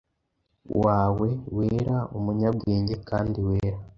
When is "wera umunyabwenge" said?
1.55-2.95